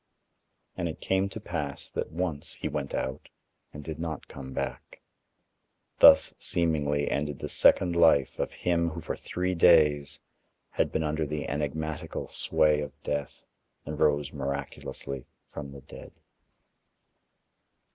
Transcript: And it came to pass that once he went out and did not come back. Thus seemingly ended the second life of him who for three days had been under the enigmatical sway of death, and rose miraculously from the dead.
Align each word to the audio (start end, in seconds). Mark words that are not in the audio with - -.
And 0.75 0.89
it 0.89 0.99
came 0.99 1.29
to 1.29 1.39
pass 1.39 1.87
that 1.87 2.11
once 2.11 2.53
he 2.53 2.67
went 2.67 2.95
out 2.95 3.29
and 3.71 3.83
did 3.83 3.99
not 3.99 4.27
come 4.27 4.51
back. 4.51 4.99
Thus 5.99 6.33
seemingly 6.39 7.11
ended 7.11 7.37
the 7.37 7.47
second 7.47 7.95
life 7.95 8.39
of 8.39 8.49
him 8.49 8.89
who 8.89 9.01
for 9.01 9.15
three 9.15 9.53
days 9.53 10.19
had 10.71 10.91
been 10.91 11.03
under 11.03 11.27
the 11.27 11.47
enigmatical 11.47 12.27
sway 12.29 12.81
of 12.81 12.93
death, 13.03 13.43
and 13.85 13.99
rose 13.99 14.33
miraculously 14.33 15.27
from 15.53 15.71
the 15.71 15.81
dead. 15.81 16.13